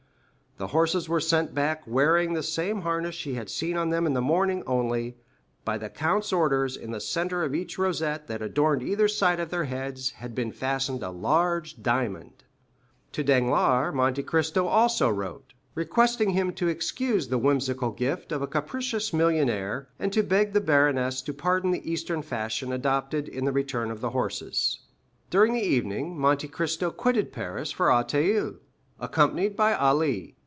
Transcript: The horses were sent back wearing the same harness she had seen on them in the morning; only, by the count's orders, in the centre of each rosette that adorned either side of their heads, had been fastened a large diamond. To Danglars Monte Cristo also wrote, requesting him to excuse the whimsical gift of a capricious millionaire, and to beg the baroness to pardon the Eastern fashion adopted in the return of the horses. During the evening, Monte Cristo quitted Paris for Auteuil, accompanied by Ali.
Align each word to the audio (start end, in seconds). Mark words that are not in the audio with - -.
The 0.57 0.67
horses 0.67 1.09
were 1.09 1.21
sent 1.21 1.55
back 1.55 1.81
wearing 1.87 2.33
the 2.33 2.43
same 2.43 2.81
harness 2.81 3.15
she 3.15 3.33
had 3.33 3.49
seen 3.49 3.75
on 3.77 3.89
them 3.89 4.05
in 4.05 4.13
the 4.13 4.21
morning; 4.21 4.61
only, 4.67 5.17
by 5.65 5.79
the 5.79 5.89
count's 5.89 6.31
orders, 6.31 6.77
in 6.77 6.91
the 6.91 6.99
centre 7.01 7.41
of 7.41 7.55
each 7.55 7.79
rosette 7.79 8.27
that 8.27 8.43
adorned 8.43 8.83
either 8.83 9.07
side 9.07 9.39
of 9.39 9.49
their 9.49 9.63
heads, 9.63 10.11
had 10.11 10.35
been 10.35 10.51
fastened 10.51 11.01
a 11.01 11.09
large 11.09 11.81
diamond. 11.81 12.43
To 13.13 13.23
Danglars 13.23 13.95
Monte 13.95 14.21
Cristo 14.21 14.67
also 14.67 15.09
wrote, 15.09 15.53
requesting 15.73 16.31
him 16.31 16.53
to 16.53 16.67
excuse 16.67 17.29
the 17.29 17.39
whimsical 17.39 17.89
gift 17.89 18.31
of 18.31 18.43
a 18.43 18.47
capricious 18.47 19.11
millionaire, 19.11 19.89
and 19.97 20.13
to 20.13 20.21
beg 20.21 20.53
the 20.53 20.61
baroness 20.61 21.23
to 21.23 21.33
pardon 21.33 21.71
the 21.71 21.89
Eastern 21.91 22.21
fashion 22.21 22.71
adopted 22.71 23.27
in 23.27 23.45
the 23.45 23.53
return 23.53 23.89
of 23.89 23.99
the 23.99 24.11
horses. 24.11 24.81
During 25.31 25.53
the 25.53 25.59
evening, 25.65 26.19
Monte 26.19 26.49
Cristo 26.49 26.91
quitted 26.91 27.31
Paris 27.33 27.71
for 27.71 27.91
Auteuil, 27.91 28.57
accompanied 28.99 29.55
by 29.55 29.73
Ali. 29.73 30.35